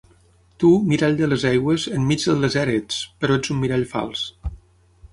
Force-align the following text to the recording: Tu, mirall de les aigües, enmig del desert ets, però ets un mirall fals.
Tu, 0.63 0.71
mirall 0.93 1.19
de 1.19 1.27
les 1.33 1.45
aigües, 1.51 1.87
enmig 1.99 2.25
del 2.25 2.43
desert 2.49 2.77
ets, 2.81 3.05
però 3.23 3.41
ets 3.41 3.57
un 3.57 3.65
mirall 3.67 3.89
fals. 3.97 4.29